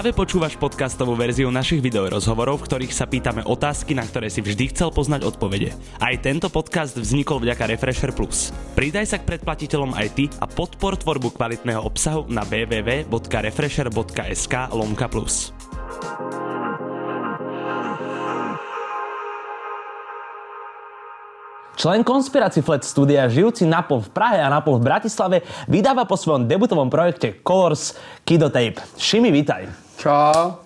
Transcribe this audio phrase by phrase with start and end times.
[0.00, 4.72] Práve počúvaš podcastovú verziu našich videorozhovorov, v ktorých sa pýtame otázky, na ktoré si vždy
[4.72, 5.76] chcel poznať odpovede.
[6.00, 8.48] Aj tento podcast vznikol vďaka Refresher Plus.
[8.72, 15.52] Pridaj sa k predplatiteľom aj ty a podpor tvorbu kvalitného obsahu na www.refresher.sk lomka plus.
[21.76, 26.48] Člen konspirací Flat Studia, žijúci napol v Prahe a napol v Bratislave, vydáva po svojom
[26.48, 28.80] debutovom projekte Colors Kidotape.
[28.96, 29.89] Šimi, vítaj.
[30.00, 30.56] Čau.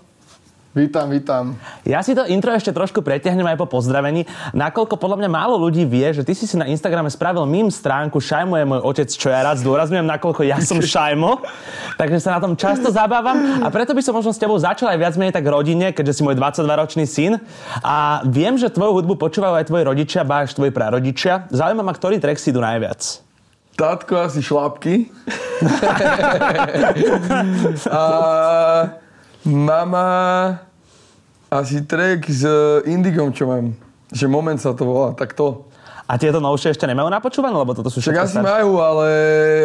[0.78, 1.58] Vítam, vítam.
[1.82, 5.82] Ja si to intro ešte trošku preťahnem aj po pozdravení, nakoľko podľa mňa málo ľudí
[5.82, 9.34] vie, že ty si si na Instagrame spravil mým stránku Šajmo je môj otec, čo
[9.34, 11.42] ja rád zdôrazňujem, nakoľko ja som Šajmo,
[11.98, 14.98] takže sa na tom často zabávam a preto by som možno s tebou začal aj
[15.02, 17.42] viac menej tak rodine, keďže si môj 22-ročný syn
[17.82, 21.50] a viem, že tvoju hudbu počúvajú aj tvoji rodičia, ba až tvoji prarodičia.
[21.50, 23.18] Zaujíma ma, ktorý track si idú najviac.
[23.74, 25.10] Tátko asi šlapky.
[27.90, 29.02] a
[29.44, 30.06] mama
[31.52, 32.42] asi track s
[32.88, 33.76] Indigom, čo mám.
[34.10, 35.68] Že moment sa to volá, tak to.
[36.04, 38.50] A tieto novšie ešte nemajú napočúvané, lebo toto sú všetko asi staršie?
[38.52, 39.06] majú, ale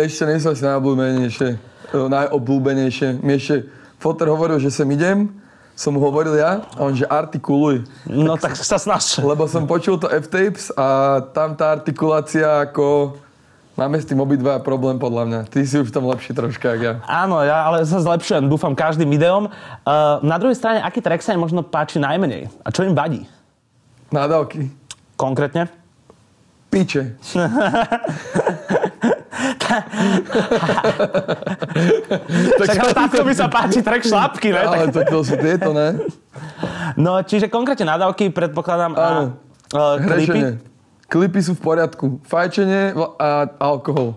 [0.08, 1.50] ešte nie sú asi najobľúbenejšie.
[1.92, 3.08] e, Najobľúbenejšie.
[3.20, 3.68] Mi ešte
[4.00, 5.28] Foter hovoril, že sem idem,
[5.76, 7.84] som mu hovoril ja, a on že artikuluj.
[8.08, 9.20] No tak sa snaž.
[9.20, 13.20] Lebo som počul to F-tapes a tam tá artikulácia ako...
[13.80, 15.40] Máme s tým obidva problém podľa mňa.
[15.48, 16.94] Ty si už v tom lepší troška, jak ja.
[17.08, 19.48] Áno, ja ale sa zlepšujem, dúfam, každým videom.
[19.88, 22.52] Uh, na druhej strane, aký track sa im možno páči najmenej?
[22.60, 23.24] A čo im vadí?
[24.12, 24.68] Nádavky.
[25.16, 25.72] Konkrétne?
[26.68, 27.16] Piče.
[32.60, 34.66] Tak ale takto by sa páči track šlapky, ne?
[34.66, 35.96] Ale to, to sú tieto, ne?
[36.98, 39.24] no, čiže konkrétne nadávky, predpokladám, a Áno.
[39.72, 40.69] uh, klipy.
[41.10, 42.22] Klipy sú v poriadku.
[42.30, 44.14] Fajčenie a alkohol.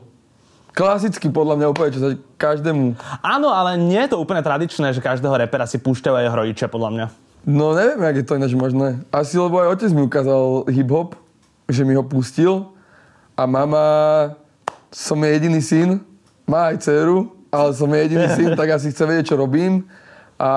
[0.77, 2.97] Klasicky podľa mňa úplne, čo sa každému...
[3.25, 6.67] Áno, ale nie je to úplne tradičné, že každého repera si púšťajú aj jeho rodičia,
[6.69, 7.07] podľa mňa.
[7.49, 9.01] No neviem, jak je to ináč možné.
[9.09, 11.17] Asi lebo aj otec mi ukázal hip-hop,
[11.69, 12.73] že mi ho pustil.
[13.37, 13.85] A mama,
[14.93, 15.89] som jej jediný syn,
[16.45, 19.89] má aj dceru, ale som jej jediný syn, tak asi chce vedieť, čo robím.
[20.37, 20.53] A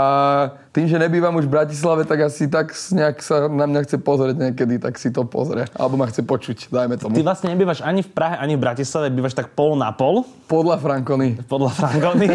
[0.75, 4.35] tým, že nebývam už v Bratislave, tak asi tak nejak sa na mňa chce pozrieť
[4.35, 5.63] niekedy, tak si to pozrie.
[5.71, 7.15] Alebo ma chce počuť, dajme tomu.
[7.15, 10.83] Ty vlastne nebývaš ani v Prahe, ani v Bratislave, bývaš tak pol na pol, Podľa
[10.83, 11.39] Frankony.
[11.47, 12.27] podľa Frankony.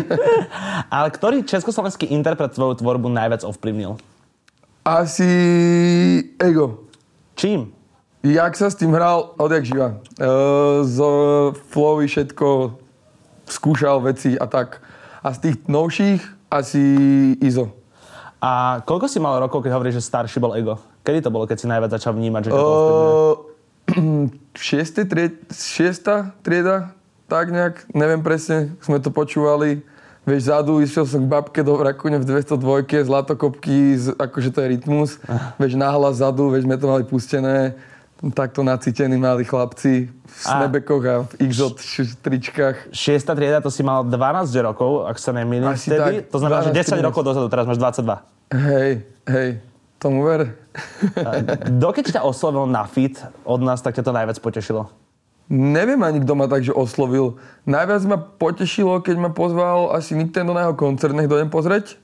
[0.97, 4.01] ale ktorý československý interpret tvoju tvorbu najviac ovplyvnil?
[4.89, 5.29] Asi
[6.41, 6.89] Ego.
[7.37, 7.77] Čím?
[8.25, 9.89] Jak sa s tým hral, odjak živa.
[9.93, 10.25] E,
[10.89, 10.99] z
[11.69, 12.73] flowy všetko
[13.45, 14.81] skúšal veci a tak.
[15.21, 16.81] A z tých novších asi
[17.45, 17.80] Izo.
[18.41, 20.81] A koľko si mal rokov, keď hovoríš, že starší bol ego?
[21.05, 23.13] Kedy to bolo, keď si najviac začal vnímať, že ťa to ovplyvňuje?
[23.13, 23.37] Uh,
[24.69, 26.97] šiestej tried, šiesta trieda,
[27.29, 29.85] tak nejak, neviem presne, sme to počúvali.
[30.25, 35.17] Vieš, zadu išiel som k babke do Rakúne v 202, zlatokopky, akože to je rytmus.
[35.57, 37.77] Vieš, nahlas zadu, vieš, sme to mali pustené.
[38.23, 42.77] Takto nacítení mali chlapci v A- snebekoch a v XOT š- tričkách.
[42.91, 44.21] Šiesta trieda, to si mal 12
[44.61, 46.21] rokov, ak sa nemýlim Asi vtedy.
[46.21, 47.09] tak, To znamená, že 10 12, 13.
[47.09, 48.21] rokov dozadu, teraz máš 22.
[48.53, 48.93] Hej,
[49.25, 49.49] hej,
[49.97, 50.53] tomu ver.
[51.65, 54.93] Dokeď ťa oslovil na fit od nás, tak ťa to najviac potešilo?
[55.49, 57.35] Neviem ani, kto ma takže oslovil.
[57.65, 61.97] Najviac ma potešilo, keď ma pozval asi Nintendo na jeho koncert, nech dojdem pozrieť.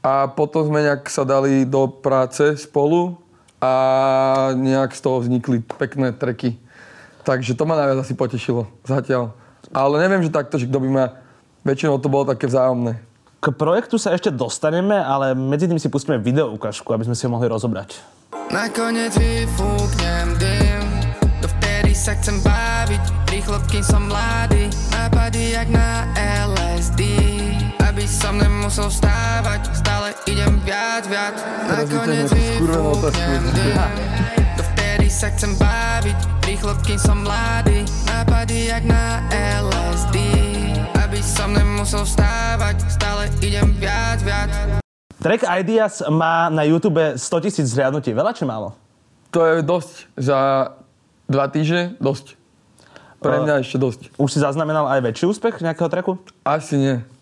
[0.00, 3.18] A potom sme nejak sa dali do práce spolu
[3.60, 3.72] a
[4.52, 6.58] nejak z toho vznikli pekné treky.
[7.26, 9.34] Takže to ma najviac asi potešilo zatiaľ.
[9.74, 11.04] Ale neviem, že takto, že kto by ma...
[11.66, 13.02] Väčšinou to bolo také vzájomné.
[13.42, 17.26] K projektu sa ešte dostaneme, ale medzi tým si pustíme video ukážku, aby sme si
[17.26, 17.98] ho mohli rozobrať.
[18.54, 20.82] Nakoniec vyfúknem dym
[21.42, 26.06] Dovtedy sa chcem baviť Rýchlo, kým som mladý Nápady jak na
[26.46, 27.02] LSD
[28.06, 31.34] Aby som nemusel vstávať Stále idem viac, viac
[31.66, 33.42] Nakoniec vyfúknem
[34.54, 36.14] Dovtedy sa chcem baviť
[36.46, 39.26] Rýchlo, kým som mladý Nápady jak na
[39.58, 40.22] LSD
[41.02, 44.54] Aby som nemusel vstávať Stále idem viac, viac
[45.18, 48.14] Track Ideas má na YouTube 100 tisíc zhliadnutí.
[48.14, 48.78] Veľa či málo?
[49.34, 49.94] To je dosť.
[50.14, 50.38] Za
[51.26, 52.38] dva týždne dosť.
[53.18, 54.14] Pre mňa ešte dosť.
[54.14, 56.22] Už si zaznamenal aj väčší úspech nejakého tracku?
[56.46, 57.15] Asi nie.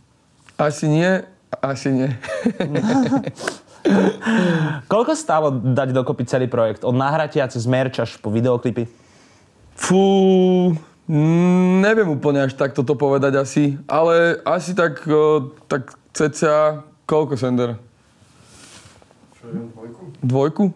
[0.54, 1.22] Asi nie,
[1.62, 2.10] asi nie.
[4.92, 6.86] Koľko stálo dať dokopy celý projekt?
[6.86, 8.88] Od nahratia cez merch až po videoklipy?
[9.74, 10.72] Fú,
[11.10, 17.34] mm, neviem úplne až takto to povedať asi, ale asi tak, o, tak cca, koľko
[17.36, 17.76] sender?
[20.22, 20.72] dvojku?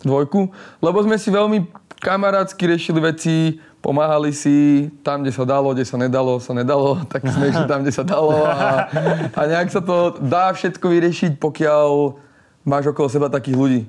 [0.00, 0.40] Dvojku?
[0.80, 1.68] Lebo sme si veľmi
[2.00, 7.22] kamarátsky riešili veci, pomáhali si tam, kde sa dalo, kde sa nedalo, sa nedalo, tak
[7.22, 8.90] sme išli tam, kde sa dalo a,
[9.30, 12.18] a nejak sa to dá všetko vyriešiť, pokiaľ
[12.66, 13.80] máš okolo seba takých ľudí,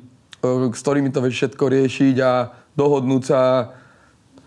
[0.69, 3.41] s ktorými to vieš všetko riešiť a dohodnúť sa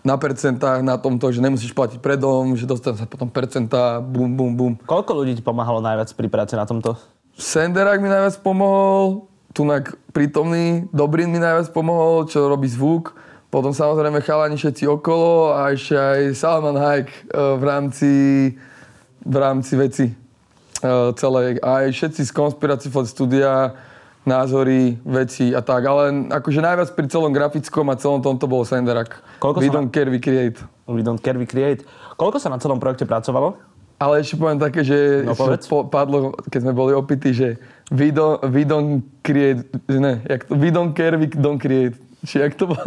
[0.06, 4.55] na percentách, na tomto, že nemusíš platiť predom, že dostanú sa potom percentá, bum, bum,
[4.55, 4.73] bum.
[4.87, 6.94] Koľko ľudí ti pomáhalo najviac pri práci na tomto?
[7.37, 13.19] Senderak mi najviac pomohol, Tunak prítomný, Dobrin mi najviac pomohol, čo robí zvuk.
[13.50, 17.19] Potom samozrejme chalani všetci okolo a ešte aj Salman Hayek eh,
[17.58, 18.12] v rámci,
[19.26, 20.06] v rámci veci
[21.20, 21.61] celej.
[21.61, 23.76] A aj všetci z Conspiracy Flat Studia,
[24.25, 25.85] názory, veci a tak.
[25.85, 29.20] Ale akože najviac pri celom grafickom a celom tomto bol Senderak.
[29.41, 30.61] Koľko We don't care, we create.
[30.88, 31.85] We don't care, we create.
[32.20, 33.56] Koľko sa na celom projekte pracovalo?
[34.00, 37.61] Ale ešte poviem také, že, No, po, padlo, keď sme boli opití, že
[37.93, 39.61] we don't, we don't create,
[39.93, 41.93] ne, jak to, we don't care, we don't create.
[42.20, 42.84] Či jak to bolo,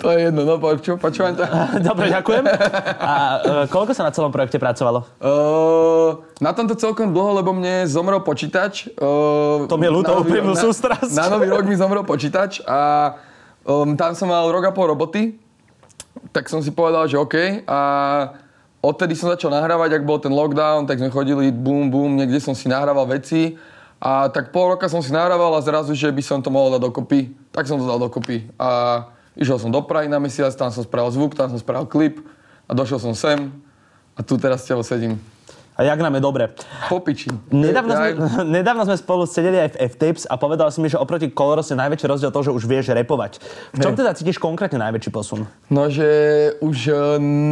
[0.00, 1.44] to je jedno, no poču, počúvam ťa.
[1.92, 2.44] Dobre, ďakujem.
[2.96, 5.04] A e, koľko sa na celom projekte pracovalo?
[5.20, 8.88] Uh, na tomto celkom dlho, lebo mne zomrel počítač.
[8.96, 11.12] Uh, To mi je ľúto, úprimnú na- sústrasť.
[11.12, 13.12] Na nový rok mi zomrel počítač a
[13.68, 15.36] um, tam som mal rok a pol roboty.
[16.32, 17.68] Tak som si povedal, že OK.
[17.68, 17.80] A
[18.80, 22.56] odtedy som začal nahrávať, ak bol ten lockdown, tak sme chodili bum, bum, niekde som
[22.56, 23.52] si nahrával veci.
[24.02, 26.82] A tak pol roka som si nahrával a zrazu, že by som to mohol dať
[26.82, 27.38] dokopy.
[27.54, 28.50] Tak som to dal dokopy.
[28.58, 29.06] A
[29.38, 32.18] išiel som do Prahy na mesiac, tam som spravil zvuk, tam som spravil klip
[32.66, 33.54] a došiel som sem.
[34.18, 35.22] A tu teraz s tebou sedím.
[35.72, 36.52] A jak nám je dobre.
[36.90, 37.32] Po piči.
[37.48, 38.10] Nedávno sme,
[38.60, 41.78] nedávno sme spolu sedeli aj v F-Tapes a povedal si mi, že oproti Colors je
[41.80, 43.40] najväčší rozdiel to, že už vieš repovať.
[43.72, 45.48] V čom teda cítiš konkrétne najväčší posun?
[45.72, 46.04] No, že
[46.60, 46.94] už e,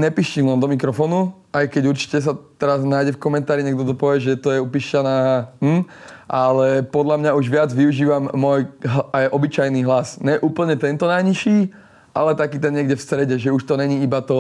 [0.04, 4.20] nepištím len do mikrofónu, aj keď určite sa teraz nájde v komentári niekto to povie,
[4.20, 5.16] že to je upišťaná
[5.64, 5.82] hm,
[6.30, 8.70] ale podľa mňa už viac využívam môj
[9.10, 10.22] aj obyčajný hlas.
[10.22, 11.74] Ne úplne tento najnižší,
[12.14, 14.38] ale taký ten niekde v strede, že už to není iba to...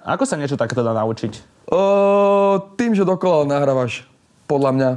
[0.00, 1.44] Ako sa niečo takéto dá naučiť?
[1.68, 4.08] O, tým, že dokola nahrávaš,
[4.48, 4.90] podľa mňa.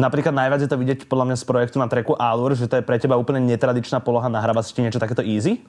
[0.00, 2.86] Napríklad najviac je to vidieť podľa mňa z projektu na treku Allure, že to je
[2.88, 5.60] pre teba úplne netradičná poloha nahrávať si niečo takéto easy?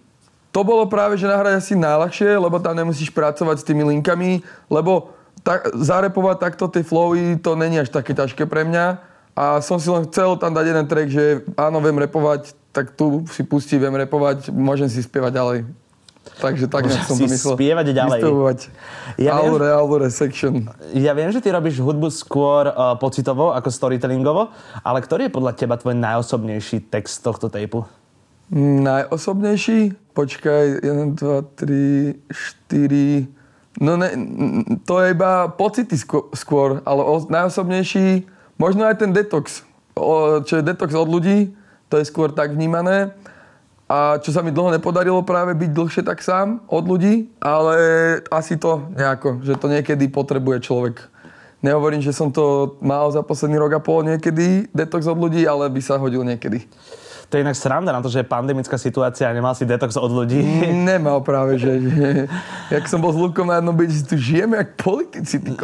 [0.56, 4.40] To bolo práve, že nahrať asi najľahšie, lebo tam nemusíš pracovať s tými linkami,
[4.72, 5.12] lebo
[5.44, 9.11] tak, zarepovať takto tie flowy, to není až také ťažké pre mňa.
[9.32, 11.24] A som si len chcel tam dať jeden track, že
[11.56, 15.60] áno, viem repovať, tak tu si pustí, viem repovať, môžem si spievať ďalej.
[16.42, 17.54] Takže tak Môžem som si to myslel.
[17.58, 18.20] spievať ďalej.
[18.22, 18.60] Vyspevovať.
[19.18, 20.70] Ja viem, Alure section.
[20.94, 25.54] Ja viem, že ty robíš hudbu skôr uh, pocitovo ako storytellingovo, ale ktorý je podľa
[25.58, 27.86] teba tvoj najosobnejší text tohto tejpu?
[28.54, 29.96] Najosobnejší?
[30.12, 31.58] Počkaj, 1, 2,
[32.28, 33.82] 3, 4...
[33.82, 34.12] No ne,
[34.84, 38.28] to je iba pocity skô- skôr, ale o, najosobnejší,
[38.62, 39.66] možno aj ten detox.
[40.46, 41.58] Čo je detox od ľudí,
[41.90, 43.18] to je skôr tak vnímané.
[43.90, 47.76] A čo sa mi dlho nepodarilo práve byť dlhšie tak sám od ľudí, ale
[48.32, 51.12] asi to nejako, že to niekedy potrebuje človek.
[51.60, 55.68] Nehovorím, že som to mal za posledný rok a pol niekedy, detox od ľudí, ale
[55.68, 56.64] by sa hodil niekedy.
[57.32, 60.12] To je inak sranda na to, že je pandemická situácia a nemal si detox od
[60.12, 60.44] ľudí.
[60.92, 62.28] Nemal práve, že, že
[62.68, 65.56] jak som bol s Lukom na jednom byte, tu žijeme jak politici, ty.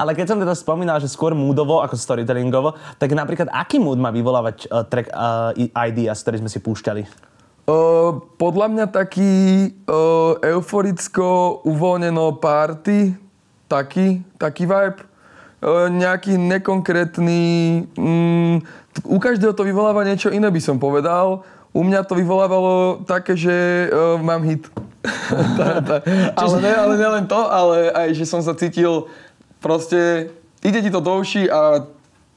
[0.00, 4.14] Ale keď som teda spomínal, že skôr moodovo ako storytellingovo, tak napríklad aký mood má
[4.14, 5.50] vyvolávať uh, track uh,
[5.90, 7.02] ideas, ktorý sme si púšťali?
[7.66, 9.34] Uh, podľa mňa taký
[9.90, 13.18] uh, euforicko, uvoľneno party,
[13.66, 15.02] taký, taký vibe.
[15.58, 17.42] Uh, nejaký nekonkrétny...
[17.98, 21.44] Mm, u každého to vyvoláva niečo iné, by som povedal.
[21.76, 23.52] U mňa to vyvolávalo také, že
[23.92, 24.64] uh, mám hit.
[25.58, 26.02] Tá- tá-
[26.34, 29.10] ale, ne, ale nelen to, ale aj, že som sa cítil
[29.58, 30.30] proste...
[30.62, 31.86] Ide ti to do uší a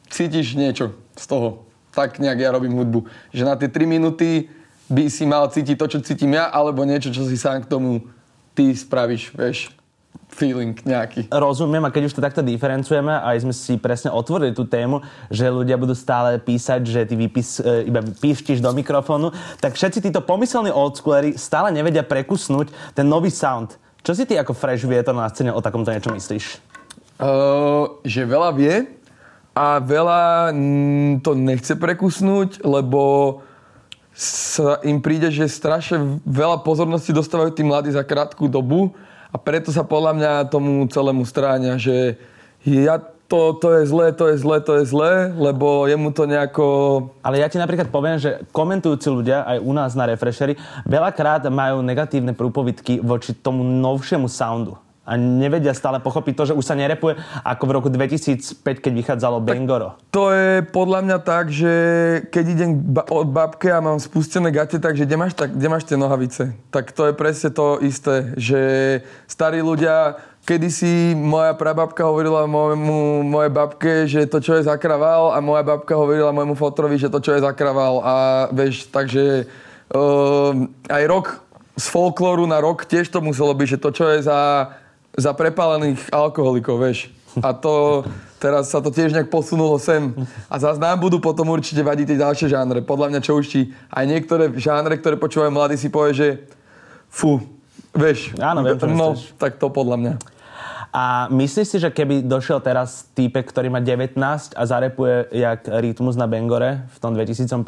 [0.10, 1.66] cítiš niečo z toho.
[1.94, 3.06] Tak nejak ja robím hudbu.
[3.34, 4.50] Že na tie 3 minúty
[4.89, 8.06] by si mal cítiť to, čo cítim ja, alebo niečo, čo si sám k tomu
[8.58, 9.78] ty spravíš, vieš.
[10.30, 11.28] Feeling nejaký.
[11.34, 15.01] Rozumiem a keď už to takto diferencujeme a aj sme si presne otvorili tú tému,
[15.28, 20.06] že ľudia budú stále písať, že ty vypís, e, iba píštiš do mikrofónu, tak všetci
[20.06, 23.75] títo pomyselní oldschooleri stále nevedia prekusnúť ten nový sound.
[24.06, 26.46] Čo si ty ako fresh vietor na scéne o takomto niečo myslíš?
[27.20, 28.88] Uh, že veľa vie
[29.51, 33.44] a veľa mm, to nechce prekusnúť, lebo
[34.16, 38.96] sa im príde, že strašne veľa pozornosti dostávajú tí mladí za krátku dobu
[39.29, 42.17] a preto sa podľa mňa tomu celému stráňa, že
[42.65, 42.98] ja
[43.29, 46.65] to, to je zlé, to je zlé, to je zlé, lebo jemu to nejako...
[47.21, 50.57] Ale ja ti napríklad poviem, že komentujúci ľudia aj u nás na Refreshery
[50.89, 54.81] veľakrát majú negatívne prúpovidky voči tomu novšiemu soundu.
[55.10, 59.42] A nevedia stále pochopiť to, že už sa nerepuje ako v roku 2005, keď vychádzalo
[59.42, 59.98] Bengoro.
[60.13, 61.74] To je podľa mňa tak, že
[62.30, 65.89] keď idem ba- od babke a mám spustené gate, takže kde máš, tak, kde máš
[65.89, 66.54] tie nohavice?
[66.70, 68.62] Tak to je presne to isté, že
[69.25, 75.42] starí ľudia, kedysi moja prababka hovorila môjmu, mojej babke, že to, čo je zakraval a
[75.42, 78.13] moja babka hovorila môjmu fotrovi, že to, čo je zakraval a
[78.54, 79.50] vieš, takže
[79.94, 80.54] uh,
[80.89, 81.25] aj rok
[81.80, 84.74] z folklóru na rok tiež to muselo byť, že to, čo je za,
[85.20, 87.12] za prepálených alkoholikov, vieš.
[87.44, 88.04] A to
[88.42, 90.16] teraz sa to tiež nejak posunulo sem.
[90.50, 92.80] A zase nám budú potom určite vadiť tie ďalšie žánre.
[92.82, 93.62] Podľa mňa čo už ti
[93.92, 96.28] aj niektoré žánre, ktoré počúvajú mladí, si povie, že
[97.12, 97.44] fú,
[97.94, 98.34] vieš.
[98.40, 100.14] Áno, viem, No, tak to podľa mňa.
[100.90, 104.18] A myslíš si, že keby došiel teraz týpek, ktorý má 19
[104.58, 107.62] a zarepuje jak Rytmus na Bengore v tom 2005,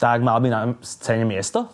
[0.00, 1.68] tak mal by na scéne miesto?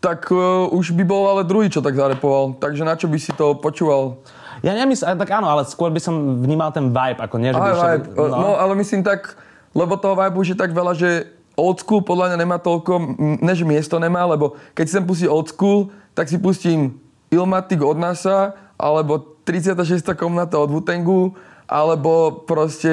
[0.00, 2.56] Tak uh, už by bol ale druhý, čo tak zarepoval.
[2.56, 4.16] Takže na čo by si to počúval?
[4.60, 7.64] Ja nemyslím, tak áno, ale skôr by som vnímal ten vibe, ako nie, že by
[7.64, 8.28] Aj, všetko- vibe.
[8.32, 8.36] No.
[8.36, 9.36] no, ale myslím tak,
[9.72, 13.36] lebo toho vibe už je tak veľa, že old school podľa mňa nemá toľko, m,
[13.40, 16.96] ne že miesto nemá, lebo keď sem pustí old school, tak si pustím
[17.28, 20.00] Ilmatic od NASA, alebo 36.
[20.16, 21.36] komnata od Wutangu,
[21.70, 22.90] alebo proste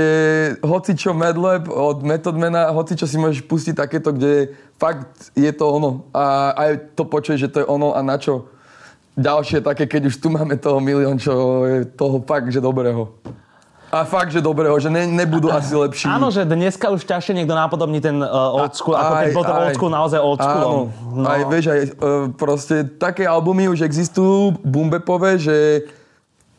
[0.61, 5.65] hoci čo Madlab od Methodmana, hoci čo si môžeš pustiť takéto, kde fakt je to
[5.65, 6.05] ono.
[6.13, 8.45] A aj to počuješ, že to je ono a na čo
[9.17, 13.09] ďalšie také, keď už tu máme toho milión, čo je toho fakt, že dobrého.
[13.89, 16.05] A fakt, že dobrého, že ne, nebudú asi lepší.
[16.11, 19.57] Áno, že dneska už ťažšie niekto napodobní ten uh, old school, ako keď bol ten
[19.57, 20.91] old school naozaj old schoolom.
[20.91, 21.25] Áno, no.
[21.25, 21.89] aj vieš, aj uh,
[22.35, 25.87] proste také albumy už existujú, bumbepové, že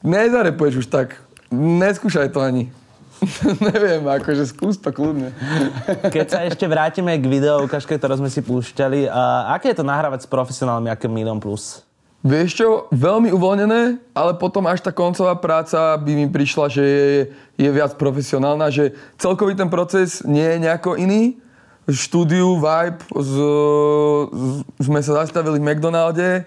[0.02, 1.27] nezarepuješ už tak.
[1.54, 2.68] Neskúšaj to ani.
[3.72, 5.34] Neviem, akože skús to kľudne.
[6.06, 9.86] Keď sa ešte vrátime k video ukážke, ktorú sme si púšťali, uh, aké je to
[9.86, 11.82] nahrávať s profesionálmi ako Milion Plus?
[12.18, 17.10] Vieš čo, veľmi uvoľnené, ale potom až tá koncová práca by mi prišla, že je,
[17.62, 18.90] je viac profesionálna, že
[19.22, 21.38] celkový ten proces nie je nejako iný.
[21.88, 23.32] V štúdiu Vibe z,
[24.28, 24.52] z,
[24.82, 26.44] sme sa zastavili v McDonalde,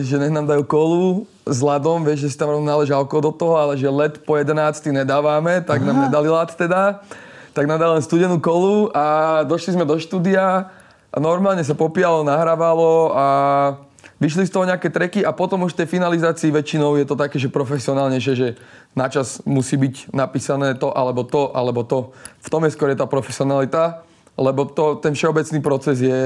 [0.00, 3.32] že nech nám dajú kolu s ľadom, vieš, že si tam rovno naleží alkohol do
[3.36, 4.56] toho, ale že led po 11
[4.92, 7.04] nedávame, tak nám nedali ľad teda.
[7.52, 10.72] Tak nám dali len studenú kolu a došli sme do štúdia
[11.12, 13.26] a normálne sa popíjalo, nahrávalo a
[14.22, 17.36] vyšli z toho nejaké treky a potom už v tej finalizácii väčšinou je to také,
[17.36, 18.48] že profesionálnejšie, že
[18.96, 22.14] načas musí byť napísané to, alebo to, alebo to.
[22.40, 24.06] V tom je skôr je tá profesionalita,
[24.38, 26.20] lebo to, ten všeobecný proces je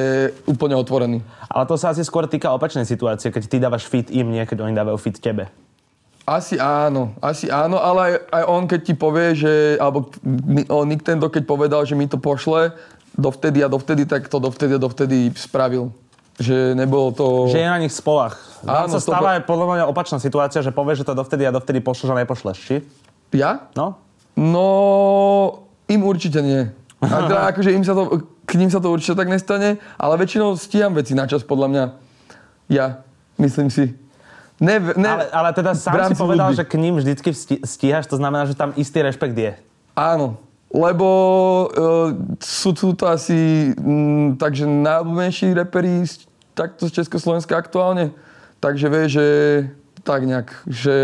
[0.44, 1.24] úplne otvorený.
[1.48, 4.68] Ale to sa asi skôr týka opačnej situácie, keď ty dávaš fit im, nie keď
[4.68, 5.48] oni dávajú fit tebe.
[6.22, 10.86] Asi áno, asi áno, ale aj, aj on keď ti povie, že, alebo mi- o,
[10.86, 12.76] Nintendo keď povedal, že mi to pošle
[13.18, 15.90] dovtedy a dovtedy, tak to dovtedy a dovtedy spravil.
[16.38, 17.26] Že nebolo to...
[17.50, 18.38] Že je na nich spolach.
[18.62, 21.18] Vám Áno, sa to stáva be- aj podľa mňa opačná situácia, že povieš, že to
[21.18, 22.76] dovtedy a dovtedy pošleš a nepošleš, či?
[23.34, 23.66] Ja?
[23.74, 23.98] No?
[24.38, 24.68] No,
[25.90, 26.70] im určite nie.
[27.02, 30.54] A teda akože im sa to, k ním sa to určite tak nestane, ale väčšinou
[30.54, 31.84] stíham veci na čas, podľa mňa.
[32.70, 33.02] Ja,
[33.42, 33.98] myslím si.
[34.62, 36.58] Ne, ne, Ale, ale teda sám si povedal, hudby.
[36.62, 37.34] že k ním vždycky
[37.66, 39.58] stíhaš, to znamená, že tam istý rešpekt je.
[39.98, 40.38] Áno,
[40.70, 41.06] lebo
[41.68, 46.06] uh, sú tu to asi mm, takže najobľúbenejší reperi
[46.54, 48.14] takto z Československa aktuálne.
[48.62, 49.26] Takže vie, že
[50.06, 50.96] tak nejak, že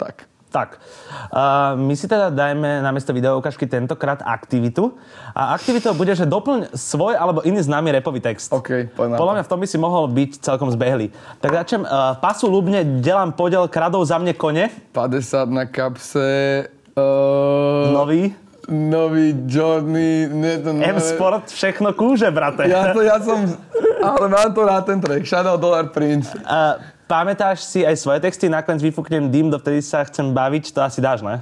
[0.00, 0.24] tak.
[0.48, 0.80] Tak,
[1.28, 4.96] uh, my si teda dajme na miesto video ukážky tentokrát aktivitu.
[5.36, 8.48] A aktivitou bude, že doplň svoj alebo iný známy repový text.
[8.48, 9.20] OK, poď na to.
[9.20, 11.12] Podľa mňa v tom by si mohol byť celkom zbehlý.
[11.44, 11.84] Tak začnem.
[11.84, 14.72] Uh, pasu ľubne, delám podiel, kradou za mne kone.
[14.96, 16.64] 50 na kapse.
[16.96, 18.32] Uh, Nový.
[18.68, 20.28] Nový Johnny.
[20.28, 22.68] Nie, to nové- M-Sport, všechno kúže, brate.
[22.68, 23.48] Ja, to, ja som...
[24.04, 25.24] Ale mám to rád ten track.
[25.24, 26.28] Shadow Dollar Prince.
[26.44, 26.76] Uh,
[27.08, 28.52] pamätáš si aj svoje texty?
[28.52, 30.76] Nakoniec vyfúknem dým, dovtedy sa chcem baviť.
[30.76, 31.40] To asi dáš, ne?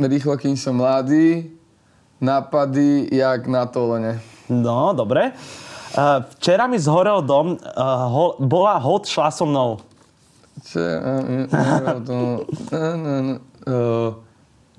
[0.00, 1.52] Rýchlo, kým som mladý.
[2.24, 4.18] Nápady, jak na tolene.
[4.48, 5.36] No, dobre.
[5.94, 7.60] Uh, včera mi zhorel dom, uh,
[8.10, 9.78] ho, bola hod, šla so mnou.
[10.66, 12.14] Čo, uh, uh, to,
[12.74, 14.10] uh, uh,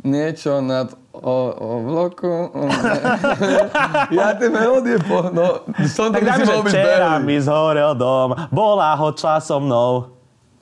[0.04, 2.28] niečo nad o, o bloku.
[2.52, 2.68] O,
[4.20, 5.32] ja tie melódie po...
[5.32, 10.15] No, som Tak dáme, že včera mi zhorel dom, bola hod, šla so mnou.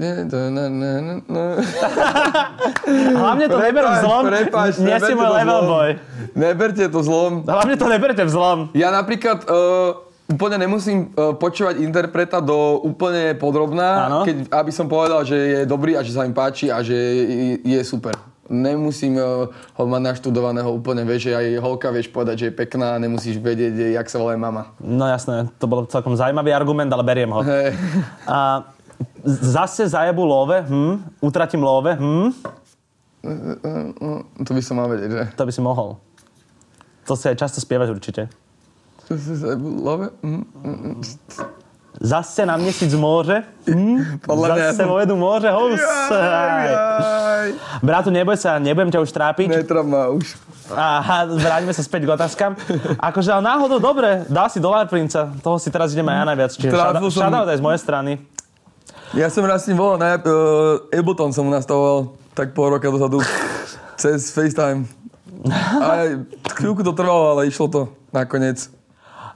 [3.24, 5.72] Hlavne to neber v zlom, prepáč, nie si môj level zlom.
[5.72, 5.90] boy.
[6.36, 7.44] Neberte to zlom.
[7.48, 8.60] Hlavne to neberte v zlom.
[8.76, 9.96] Ja napríklad uh,
[10.28, 16.00] úplne nemusím uh, počúvať interpreta do úplne podrobná, keď, aby som povedal, že je dobrý
[16.00, 18.16] a že sa mi páči a že je, je super.
[18.52, 23.00] Nemusím uh, ho mať naštudovaného úplne, vieš, že aj holka vieš povedať, že je pekná
[23.00, 24.76] a nemusíš vedieť, jak sa volá mama.
[24.84, 27.40] No jasné, to bol celkom zaujímavý argument, ale beriem ho.
[27.40, 27.72] Hej.
[28.28, 28.68] A
[29.24, 31.00] Zase zajebu love, hm?
[31.22, 32.32] Utratím love, hm?
[34.44, 35.24] To by som mal vedieť, že?
[35.40, 35.96] To by si mohol.
[37.08, 38.28] To si aj často spievaš určite.
[39.60, 40.12] Love?
[40.24, 40.96] Mm, mm,
[42.02, 43.44] Zase na měsíc móře.
[43.70, 44.20] Hm?
[44.28, 45.50] Podľa mňa Zase som- vojedu móře.
[45.52, 45.82] Hus.
[46.12, 47.54] Jaj,
[47.84, 49.48] Bratu, neboj sa, nebudem ťa už trápiť.
[49.52, 50.36] Netrap ma už.
[50.74, 52.56] A vráťme sa späť k otázkam.
[52.98, 55.32] Akože ale náhodou, dobre, dal si dolár princa.
[55.44, 56.56] Toho si teraz ideme ja najviac.
[56.56, 56.72] Čiže
[57.08, 58.12] shoutout aj z mojej strany.
[59.14, 62.90] Ja som raz s ním volal, na uh, Ableton som mu nastavoval tak pol roka
[62.90, 63.22] dozadu
[63.94, 64.90] cez FaceTime.
[65.78, 66.18] A
[66.58, 68.74] chvíľku to trvalo, ale išlo to nakoniec.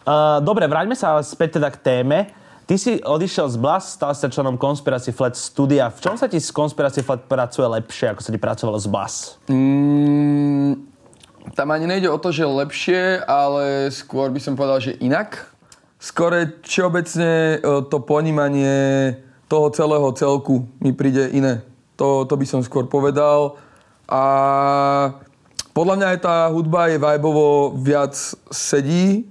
[0.02, 2.34] Uh, dobre, vráťme sa späť teda k téme.
[2.66, 5.94] Ty si odišiel z Blast, stal sa členom Conspiracy Flat studia.
[5.94, 9.38] V čom sa ti z Conspiracy Flat pracuje lepšie, ako sa ti pracovalo z Blast?
[9.46, 10.90] Mm,
[11.54, 15.54] tam ani nejde o to, že lepšie, ale skôr by som povedal, že inak.
[16.02, 19.16] Skôr je všeobecne e, to ponímanie
[19.48, 21.64] toho celého celku mi príde iné.
[21.96, 23.58] To, to by som skôr povedal.
[24.08, 24.22] A
[25.72, 28.14] podľa mňa aj tá hudba je vibovo viac
[28.52, 29.26] sedí,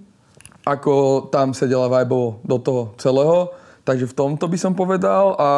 [0.66, 3.54] ako tam sedela vibovo do toho celého.
[3.86, 5.38] Takže v tomto by som povedal.
[5.38, 5.50] A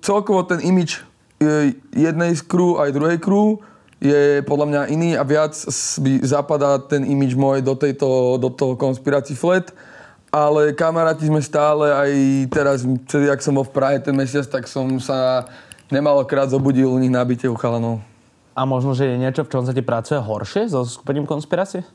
[0.00, 1.04] celkovo ten imič
[1.36, 3.60] e, jednej z crew aj druhej crew
[4.00, 5.52] je podľa mňa iný a viac
[6.00, 9.72] by zapadá ten imič môj do, tejto, do toho konspirácií flat.
[10.34, 12.10] Ale kamaráti sme stále aj
[12.50, 15.46] teraz, celý, jak som bol v Prahe ten mesiac, tak som sa
[15.94, 18.02] nemalokrát zobudil u nich na byte u chalanov.
[18.58, 21.86] A možno, že je niečo, v čom sa ti pracuje horšie so skupením Conspiracy?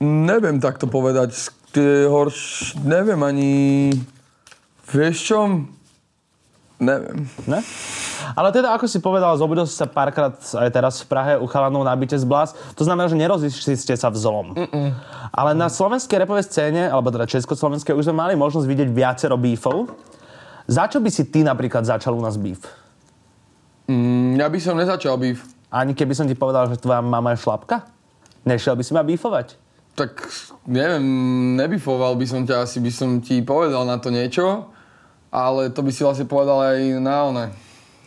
[0.00, 1.36] Neviem takto povedať.
[2.08, 2.72] Horš...
[2.80, 3.52] Neviem ani...
[4.88, 5.68] Vieš čom?
[6.80, 7.28] Neviem.
[7.44, 7.60] Ne?
[8.34, 11.82] Ale teda, ako si povedal, zobudil si sa párkrát aj teraz v Prahe u chalanov
[11.82, 12.54] na byte z Blas.
[12.78, 14.46] To znamená, že nerozišli ste sa v zlom.
[15.30, 19.90] Ale na slovenskej repovej scéne, alebo teda československej, už sme mali možnosť vidieť viacero beefov.
[20.70, 22.62] Za čo by si ty napríklad začal u nás beef?
[23.90, 25.42] Mm, ja by som nezačal býv.
[25.70, 27.86] Ani keby som ti povedal, že tvoja mama je šlapka?
[28.46, 29.58] Nešiel by si ma beefovať?
[29.98, 30.30] Tak
[30.70, 31.02] neviem,
[31.58, 34.70] nebifoval by som ťa, asi by som ti povedal na to niečo,
[35.34, 37.44] ale to by si vlastne povedal aj na one.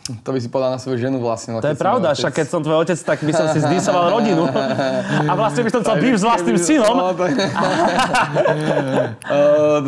[0.04, 1.56] To by si povedal na svoju ženu vlastne.
[1.56, 4.44] To je pravda, však keď som tvoj otec, tak by som si zdisoval rodinu.
[5.24, 6.92] A vlastne by som chcel beef s vlastným synom.
[6.92, 7.24] No, uh,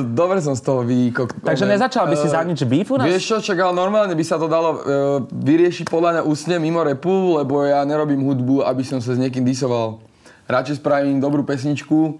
[0.24, 1.44] dobre som z toho vykok...
[1.44, 3.04] Takže nezačal by si za nič u nás?
[3.12, 4.80] Vieš čo, čak, ale normálne by sa to dalo uh,
[5.28, 9.44] vyriešiť podľa mňa ústne mimo repu, lebo ja nerobím hudbu, aby som sa s niekým
[9.44, 10.00] disoval.
[10.48, 12.16] Radšej spravím dobrú pesničku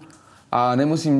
[0.53, 1.17] a nemusím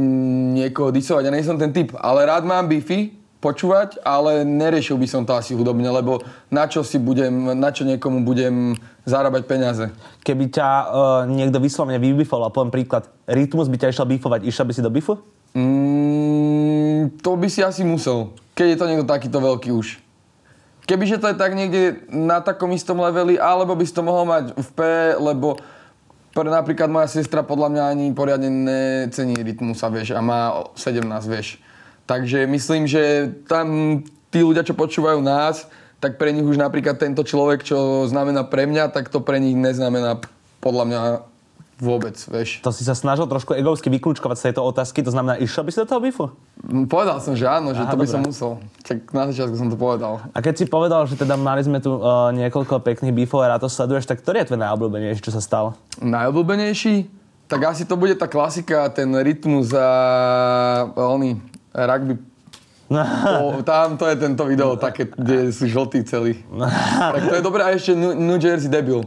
[0.53, 1.25] niekoho disovať.
[1.25, 5.31] Ja nie som ten typ, ale rád mám beefy, počúvať, ale neriešil by som to
[5.31, 6.19] asi hudobne, lebo
[6.51, 8.75] na čo si budem, na čo niekomu budem
[9.07, 9.87] zarábať peniaze.
[10.27, 10.85] Keby ťa uh,
[11.23, 15.23] niekto vyslovene vybifoval, poviem príklad, Rytmus by ťa išiel bifovať, išiel by si do bifu?
[15.55, 20.03] Mm, to by si asi musel, keď je to niekto takýto veľký už.
[20.87, 24.55] Kebyže to je tak niekde na takom istom leveli, alebo by si to mohol mať
[24.55, 24.79] v P,
[25.19, 25.59] lebo
[26.31, 31.59] pre napríklad moja sestra podľa mňa ani poriadne necení rytmusa, vieš, a má 17, vieš.
[32.07, 33.99] Takže myslím, že tam
[34.31, 35.67] tí ľudia, čo počúvajú nás,
[35.99, 39.57] tak pre nich už napríklad tento človek, čo znamená pre mňa, tak to pre nich
[39.57, 40.21] neznamená
[40.63, 41.01] podľa mňa
[41.77, 42.61] vôbec, vieš.
[42.65, 45.77] To si sa snažil trošku egovsky vyklúčkovať z tejto otázky, to znamená, išiel by si
[45.77, 46.25] do toho bifu?
[46.65, 48.13] Mm, Povedal som, že áno, že Aha, to by dobré.
[48.17, 48.51] som musel.
[48.81, 50.25] Tak na začiatku som to povedal.
[50.33, 53.65] A keď si povedal, že teda mali sme tu uh, niekoľko pekných bifov a rád
[53.65, 55.77] to sleduješ, tak ktorý je tvoj najobľúbenejší, čo sa stalo?
[56.01, 57.13] Najobľúbenejší?
[57.47, 59.87] Tak asi to bude tá klasika, ten rytmus a
[60.97, 61.37] oný
[61.79, 62.17] rugby.
[62.87, 66.39] O, tam to je tento video, také, kde sú žltí celí.
[66.47, 67.61] tak to je dobré.
[67.61, 69.03] A ešte New, Jersey debil.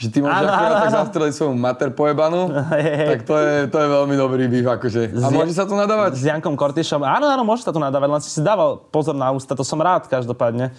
[0.00, 2.48] Že ty môžeš akurát tak zastreliť svoju mater pojebanú,
[3.12, 5.12] tak to je, to je veľmi dobrý býv, akože.
[5.12, 6.16] A môže sa tu nadávať?
[6.16, 7.04] S Jankom Kortyšom.
[7.04, 9.76] Áno, áno, môže sa tu nadávať, len si si dával pozor na ústa, to som
[9.76, 10.72] rád každopádne.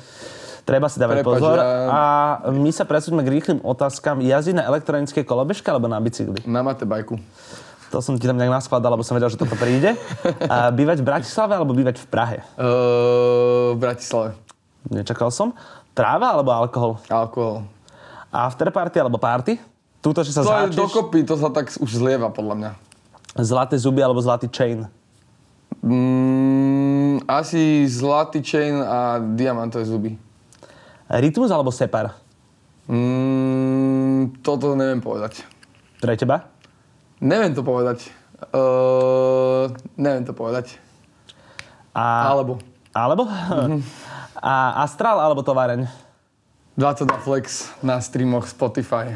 [0.66, 1.58] Treba si dávať Prepáč, pozor.
[1.58, 2.02] ja- A
[2.50, 4.22] my sa presúďme k rýchlym otázkam.
[4.22, 6.42] Jazdí na elektronické kolobežke alebo na bicykli?
[6.44, 7.22] Na mate bajku.
[7.92, 10.00] To som ti tam nejak naskladal, lebo som vedel, že toto príde.
[10.48, 12.38] A bývať v Bratislave alebo bývať v Prahe?
[12.56, 14.40] Uh, v Bratislave.
[14.88, 15.52] Nečakal som.
[15.92, 17.04] Tráva alebo alkohol?
[17.12, 17.68] Alkohol.
[18.32, 19.60] Afterparty alebo party?
[20.00, 20.80] Túto, že sa To je zháčeš?
[20.80, 22.72] dokopy, to sa tak už zlieva podľa mňa.
[23.44, 24.88] Zlaté zuby alebo zlatý chain?
[25.84, 30.16] Mm, asi zlatý chain a diamantové zuby.
[31.12, 32.16] Rytmus alebo separ?
[32.88, 35.44] Mm, toto neviem povedať.
[36.00, 36.51] Pre teba?
[37.22, 38.10] Neviem to povedať.
[38.50, 40.82] Uh, neviem to povedať.
[41.94, 42.34] A...
[42.34, 42.58] Alebo.
[42.90, 43.30] Alebo?
[44.42, 45.86] A Astral alebo továreň?
[46.74, 49.14] 22 Flex na streamoch Spotify.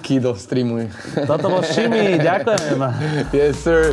[0.00, 0.88] Kido, streamuj.
[1.28, 2.80] Toto bol Šimi, ďakujem.
[3.36, 3.92] yes, sir.